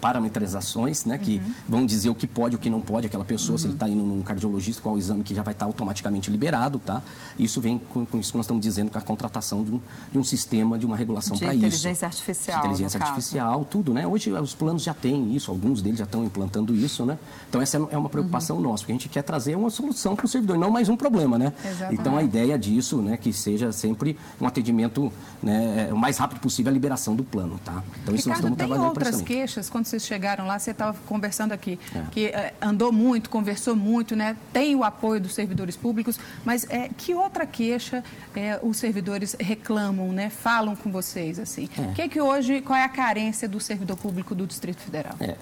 [0.00, 1.52] parametrizações, né, que uhum.
[1.68, 3.58] vão dizer o que pode e o que não pode aquela pessoa, uhum.
[3.58, 6.30] se ele está indo num cardiologista, qual o exame que já vai estar tá automaticamente
[6.30, 7.02] liberado, tá?
[7.38, 10.18] Isso vem com, com, isso que nós estamos dizendo, com a contratação de um, de
[10.18, 11.66] um sistema, de uma regulação para isso.
[11.66, 12.60] Inteligência artificial.
[12.60, 13.64] De inteligência artificial, caso.
[13.70, 14.06] tudo, né?
[14.06, 17.18] Hoje os planos já têm isso, alguns deles já estão implantando isso, né?
[17.48, 18.62] Então essa é uma preocupação uhum.
[18.62, 21.38] nossa, porque a gente quer trazer uma solução para o servidor, não mais um problema,
[21.38, 21.52] né?
[21.64, 22.00] Exatamente.
[22.00, 26.70] Então a ideia disso, né, que seja sempre um atendimento, né, o mais rápido possível
[26.70, 27.82] a liberação do plano, tá?
[28.02, 30.96] Então isso Ricardo, nós estamos trabalhando para isso queixas quando vocês chegaram lá, você estava
[31.06, 32.02] conversando aqui, é.
[32.10, 34.36] que é, andou muito, conversou muito, né?
[34.52, 38.04] tem o apoio dos servidores públicos, mas é, que outra queixa
[38.36, 40.28] é, os servidores reclamam, né?
[40.28, 41.38] falam com vocês?
[41.38, 41.68] assim?
[41.78, 41.94] É.
[41.94, 45.14] Que, que hoje, qual é a carência do servidor público do Distrito Federal?
[45.18, 45.34] É,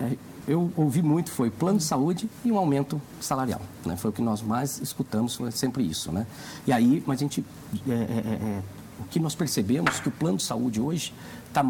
[0.46, 3.60] eu ouvi muito foi plano de saúde e um aumento salarial.
[3.84, 3.96] Né?
[3.96, 6.12] Foi o que nós mais escutamos, foi sempre isso.
[6.12, 6.26] Né?
[6.66, 7.44] E aí, mas a gente,
[7.88, 8.62] é, é, é,
[9.00, 11.12] o que nós percebemos que o plano de saúde hoje
[11.52, 11.64] tá,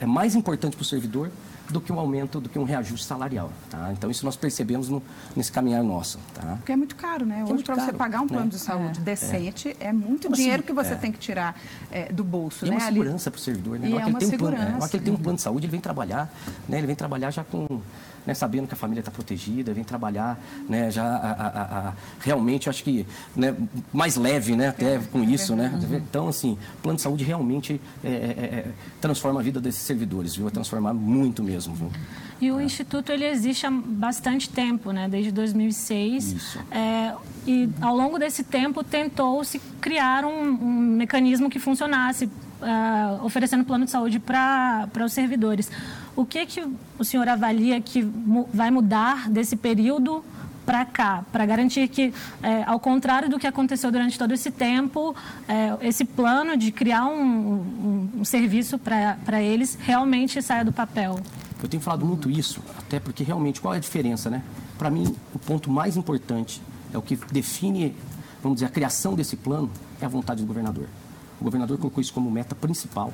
[0.00, 1.30] é mais importante para o servidor
[1.70, 3.50] do que um aumento, do que um reajuste salarial.
[3.70, 3.90] Tá?
[3.92, 5.02] Então, isso nós percebemos no,
[5.34, 6.18] nesse caminhar nosso.
[6.34, 6.56] Tá?
[6.56, 7.44] Porque é muito caro, né?
[7.46, 8.50] É Hoje, para você pagar um plano né?
[8.50, 9.02] de saúde é.
[9.02, 10.96] decente, é, é muito então, dinheiro que você é.
[10.96, 11.58] tem que tirar
[11.90, 12.66] é, do bolso.
[12.66, 12.76] E né?
[12.76, 13.78] é uma segurança para o servidor.
[13.78, 13.88] Né?
[13.88, 14.62] E é uma segurança.
[14.62, 16.32] Um plano, que ele tem um plano de saúde, ele vem trabalhar,
[16.68, 16.78] né?
[16.78, 17.80] ele vem trabalhar já com
[18.26, 22.68] né, sabendo que a família está protegida, vem trabalhar, né, já a, a, a, realmente
[22.68, 23.54] acho que né,
[23.92, 25.72] mais leve, né, até com isso, né.
[25.92, 28.66] Então assim, o plano de saúde realmente é, é, é,
[29.00, 30.44] transforma a vida desses servidores, viu?
[30.44, 31.90] Vai transformar muito mesmo, viu?
[32.40, 36.32] E o instituto ele existe há bastante tempo, né, desde 2006.
[36.32, 36.58] Isso.
[36.72, 37.14] É,
[37.46, 42.24] e ao longo desse tempo tentou se criar um, um mecanismo que funcionasse
[42.62, 45.70] uh, oferecendo plano de saúde para os servidores.
[46.16, 46.66] O que, que
[46.98, 50.24] o senhor avalia que mu vai mudar desse período
[50.64, 52.12] para cá, para garantir que,
[52.42, 55.14] é, ao contrário do que aconteceu durante todo esse tempo,
[55.48, 61.18] é, esse plano de criar um, um, um serviço para eles realmente saia do papel?
[61.62, 64.42] Eu tenho falado muito isso, até porque realmente qual é a diferença, né?
[64.76, 66.60] Para mim, o ponto mais importante
[66.92, 67.96] é o que define,
[68.42, 69.70] vamos dizer, a criação desse plano
[70.00, 70.86] é a vontade do governador.
[71.40, 73.12] O governador colocou isso como meta principal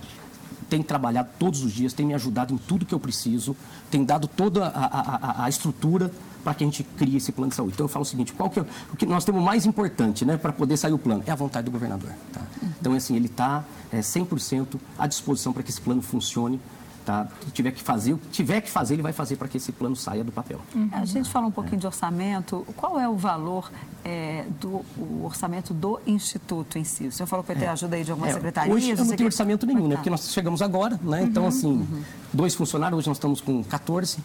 [0.68, 3.56] tem trabalhado todos os dias, tem me ajudado em tudo que eu preciso,
[3.90, 6.10] tem dado toda a, a, a estrutura
[6.44, 7.72] para que a gente crie esse plano de saúde.
[7.74, 10.36] Então eu falo o seguinte, qual que é, o que nós temos mais importante né,
[10.36, 11.22] para poder sair o plano?
[11.26, 12.10] É a vontade do governador.
[12.32, 12.42] Tá?
[12.80, 16.60] Então, assim, ele está é, 100% à disposição para que esse plano funcione
[17.08, 17.26] Tá?
[17.42, 19.72] Se tiver que fazer, o que tiver que fazer, ele vai fazer para que esse
[19.72, 20.60] plano saia do papel.
[20.74, 20.90] Uhum.
[20.92, 21.80] A gente fala um pouquinho é.
[21.80, 22.66] de orçamento.
[22.76, 23.72] Qual é o valor
[24.04, 24.84] é, do
[25.24, 27.06] orçamento do Instituto em si?
[27.06, 27.68] O senhor falou que vai ter é.
[27.68, 28.34] ajuda aí de alguma é.
[28.34, 28.74] secretaria?
[28.74, 29.94] Hoje não tem orçamento nenhum, né?
[29.94, 31.22] Porque nós chegamos agora, né?
[31.22, 31.48] Então, uhum.
[31.48, 32.02] assim, uhum.
[32.30, 34.18] dois funcionários, hoje nós estamos com 14.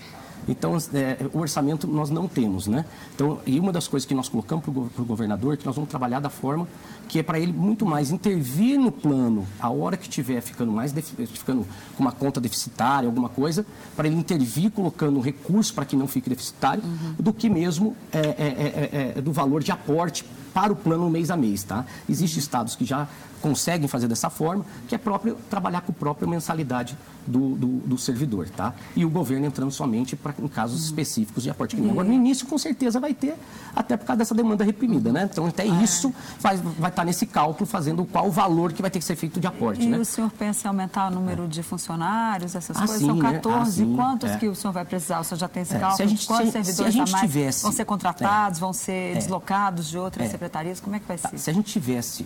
[0.48, 2.86] Então, é, o orçamento nós não temos, né?
[3.16, 5.90] Então, e uma das coisas que nós colocamos para o governador é que nós vamos
[5.90, 6.68] trabalhar da forma
[7.08, 10.94] que é para ele muito mais intervir no plano a hora que estiver ficando mais
[11.34, 16.08] ficando com uma conta deficitária, alguma coisa, para ele intervir colocando recurso para que não
[16.08, 17.16] fique deficitário, uhum.
[17.20, 21.32] do que mesmo é, é, é, é, do valor de aporte para o plano mês
[21.32, 21.86] a mês, tá?
[22.08, 23.08] Existem estados que já
[23.44, 27.98] conseguem fazer dessa forma, que é próprio trabalhar com a própria mensalidade do, do, do
[27.98, 28.74] servidor, tá?
[28.96, 30.86] E o governo entrando somente pra, em casos uhum.
[30.86, 31.76] específicos de aporte.
[31.76, 31.92] Uhum.
[31.92, 33.36] Agora, no início, com certeza, vai ter,
[33.76, 35.28] até por causa dessa demanda reprimida, né?
[35.30, 38.90] Então, até ah, isso vai, vai estar nesse cálculo, fazendo qual o valor que vai
[38.90, 39.98] ter que ser feito de aporte, e né?
[39.98, 41.48] o senhor pensa em aumentar o número é.
[41.48, 43.06] de funcionários, essas ah, coisas?
[43.06, 43.86] São 14.
[43.86, 43.94] Né?
[43.94, 44.38] Ah, Quantos é.
[44.38, 45.20] que o senhor vai precisar?
[45.20, 45.80] O senhor já tem esse é.
[45.80, 45.98] cálculo?
[45.98, 48.72] Se a gente, Quantos se, servidores se a, a mais tivesse, vão ser contratados, vão
[48.72, 49.14] ser é.
[49.16, 50.32] deslocados de outras é.
[50.32, 50.80] secretarias?
[50.80, 51.38] Como é que vai tá, ser?
[51.38, 52.26] Se a gente tivesse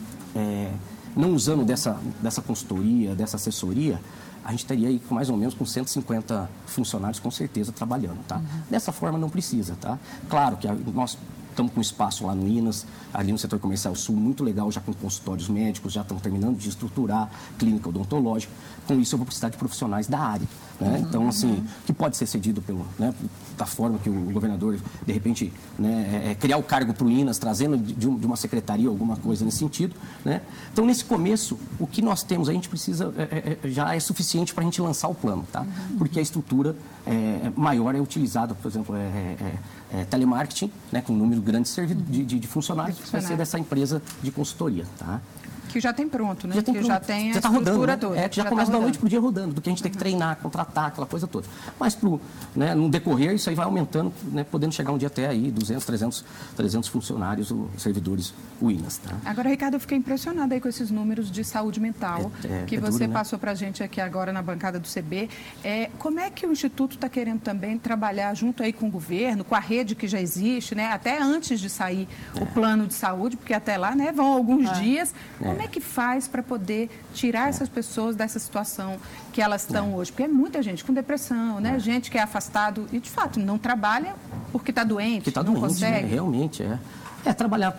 [1.15, 3.99] não usando dessa, dessa consultoria, dessa assessoria,
[4.43, 8.37] a gente estaria aí com mais ou menos com 150 funcionários com certeza trabalhando, tá?
[8.37, 8.43] Uhum.
[8.69, 9.99] Dessa forma não precisa, tá?
[10.29, 11.17] Claro que a, nós
[11.49, 14.93] estamos com espaço lá no Inas, ali no setor comercial sul, muito legal, já com
[14.93, 18.53] consultórios médicos, já estamos terminando de estruturar clínica odontológica.
[18.87, 20.47] Com isso, eu vou precisar de profissionais da área.
[20.79, 21.03] Né?
[21.07, 23.13] Então, assim, que pode ser cedido pelo, né,
[23.57, 27.09] da forma que o governador, de repente, né, é, é criar o cargo para o
[27.09, 29.95] Inas, trazendo de, de, uma secretaria alguma coisa nesse sentido.
[30.23, 30.41] Né?
[30.71, 33.99] Então, nesse começo, o que nós temos, a gente precisa, é, é, é já é
[33.99, 35.65] suficiente para a gente lançar o plano, tá?
[35.97, 41.41] Porque a estrutura é, maior é utilizada, por exemplo, é, telemarketing, né, com um número
[41.41, 41.69] grande
[42.07, 44.85] de, de, de funcionários, vai ser dessa empresa de consultoria.
[44.97, 45.21] Tá?
[45.69, 46.55] Que já tem pronto, né?
[46.55, 46.91] Já tem que pronto.
[46.93, 47.97] já tem já tá rodando, né?
[47.97, 48.17] toda.
[48.17, 49.71] É, que já, já começa tá da noite para o dia rodando, do que a
[49.71, 51.47] gente tem que treinar, contratar, aquela coisa toda.
[51.79, 52.19] Mas pro,
[52.55, 55.85] né, no decorrer, isso aí vai aumentando, né, podendo chegar um dia até aí 200,
[55.85, 56.25] 300,
[56.55, 58.97] 300 funcionários, servidores UINAS.
[58.97, 59.15] Tá?
[59.25, 62.75] Agora, Ricardo, eu fiquei impressionada aí com esses números de saúde mental é, é, que
[62.75, 63.13] é você duro, né?
[63.13, 65.29] passou para a gente aqui agora na bancada do CB.
[65.63, 69.43] É, como é que o Instituto está querendo também trabalhar junto aí com o governo,
[69.43, 70.91] com a rede que já existe, né?
[70.91, 72.45] até antes de sair o é.
[72.45, 74.73] plano de saúde, porque até lá né, vão alguns é.
[74.73, 75.13] dias.
[75.57, 78.97] Como é que faz para poder tirar essas pessoas dessa situação
[79.33, 80.11] que elas estão hoje.
[80.11, 81.79] Porque é muita gente com depressão, né?
[81.79, 84.15] Gente que é afastado e, de fato, não trabalha
[84.51, 86.05] porque está doente, que tá não doente, consegue.
[86.05, 86.13] Né?
[86.13, 86.77] Realmente, é.
[87.25, 87.75] É trabalhar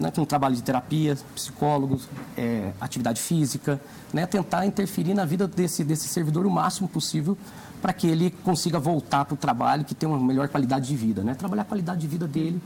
[0.00, 3.80] né, com trabalho de terapia, psicólogos, é, atividade física,
[4.12, 7.36] né, tentar interferir na vida desse, desse servidor o máximo possível
[7.80, 11.22] para que ele consiga voltar para o trabalho, que tenha uma melhor qualidade de vida,
[11.22, 11.34] né?
[11.34, 12.60] Trabalhar a qualidade de vida dele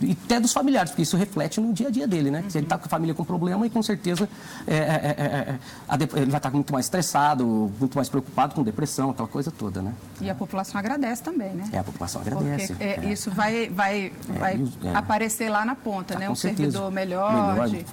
[0.00, 2.44] e até dos familiares, porque isso reflete no dia a dia dele, né?
[2.48, 4.28] Se ele está com a família com problema e com certeza
[4.66, 5.58] é, é, é,
[5.94, 7.46] é ele vai estar muito mais estressado,
[7.78, 9.92] muito mais preocupado com depressão, aquela coisa toda, né?
[10.20, 11.68] E a população agradece também, né?
[11.72, 12.68] É, a população agradece.
[12.68, 14.60] Porque é, isso vai, vai, vai
[14.94, 16.30] aparecer lá na ponta, tá, né?
[16.30, 16.72] Um certeza.
[16.72, 17.52] servidor melhor.
[17.52, 17.86] melhor de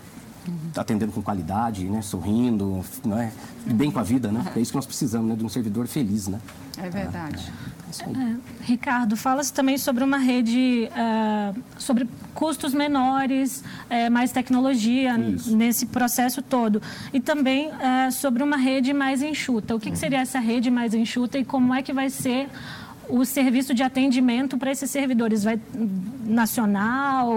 [0.76, 2.02] atendendo com qualidade, né?
[2.02, 3.32] sorrindo, não é?
[3.66, 4.46] bem com a vida, né?
[4.56, 5.36] É isso que nós precisamos, né?
[5.36, 6.40] De um servidor feliz, né?
[6.78, 7.52] É verdade.
[8.02, 15.18] É, é, Ricardo, fala-se também sobre uma rede, uh, sobre custos menores, uh, mais tecnologia
[15.20, 15.56] isso.
[15.56, 16.82] nesse processo todo.
[17.14, 19.76] E também uh, sobre uma rede mais enxuta.
[19.76, 22.50] O que, que seria essa rede mais enxuta e como é que vai ser
[23.10, 25.60] o serviço de atendimento para esses servidores vai
[26.26, 27.32] nacional?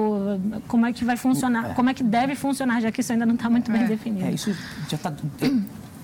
[0.68, 1.70] Como é que vai funcionar?
[1.70, 1.74] É.
[1.74, 3.86] Como é que deve funcionar, já que isso ainda não está muito bem é.
[3.86, 4.26] definido?
[4.26, 4.54] É, isso
[4.88, 5.12] já está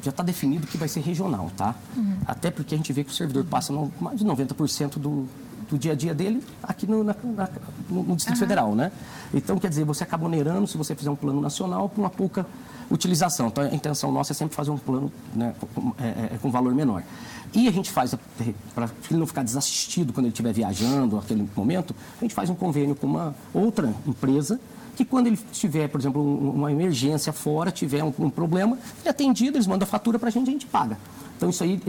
[0.03, 1.75] já está definido que vai ser regional, tá?
[1.97, 2.17] Uhum.
[2.27, 5.29] Até porque a gente vê que o servidor passa no, mais de 90% do,
[5.71, 7.49] do dia a dia dele aqui no, na, na,
[7.89, 8.41] no Distrito uhum.
[8.41, 8.91] Federal, né?
[9.33, 12.45] Então, quer dizer, você acaba onerando se você fizer um plano nacional com uma pouca
[12.91, 13.47] utilização.
[13.47, 16.75] Então, a intenção nossa é sempre fazer um plano né, com, é, é, com valor
[16.75, 17.03] menor.
[17.55, 18.15] E a gente faz,
[18.75, 22.55] para ele não ficar desassistido quando ele estiver viajando, naquele momento, a gente faz um
[22.55, 24.59] convênio com uma outra empresa
[24.97, 29.11] que quando ele tiver, por exemplo, uma emergência fora, tiver um, um problema, ele é
[29.11, 30.99] atendido, eles mandam a fatura para a gente e a gente paga.
[31.37, 31.81] Então, isso aí,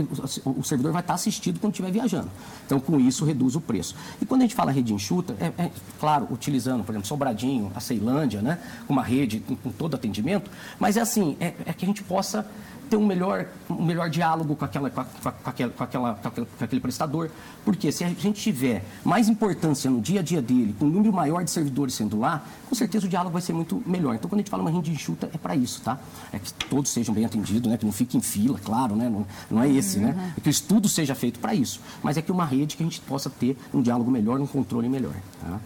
[0.46, 2.28] o, servidor vai estar assistido quando estiver viajando.
[2.66, 3.96] Então, com isso, reduz o preço.
[4.20, 7.80] E quando a gente fala rede enxuta, é, é claro, utilizando, por exemplo, Sobradinho, a
[7.80, 8.58] Ceilândia, né?
[8.90, 10.50] uma rede com, com todo atendimento,
[10.80, 12.48] mas é assim, é, é que a gente possa
[12.90, 16.64] ter um melhor, um melhor diálogo com, aquela, com, a, com, aquela, com, aquela, com
[16.64, 17.30] aquele prestador.
[17.64, 21.14] Porque se a gente tiver mais importância no dia a dia dele, com um número
[21.14, 24.16] maior de servidores sendo lá, com certeza o diálogo vai ser muito melhor.
[24.16, 26.00] Então, quando a gente fala uma rede enxuta, é para isso, tá?
[26.32, 27.78] É que todos sejam bem atendidos, né?
[27.78, 29.10] que não fiquem em fila, claro, né?
[29.10, 30.34] não, não é esse, né?
[30.38, 31.80] É que o estudo seja feito para isso.
[32.02, 34.90] Mas é que uma rede que a gente possa ter um diálogo melhor, um controle
[34.90, 35.14] melhor.
[35.42, 35.60] Tá?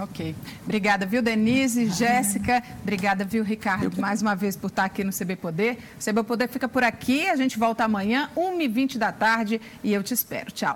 [0.00, 0.34] Ok.
[0.64, 2.62] Obrigada, viu, Denise, Jéssica.
[2.82, 5.78] Obrigada, viu, Ricardo, mais uma vez por estar aqui no CB Poder.
[5.98, 7.28] O CB Poder fica por aqui.
[7.28, 10.50] A gente volta amanhã, 1h20 da tarde, e eu te espero.
[10.50, 10.72] Tchau.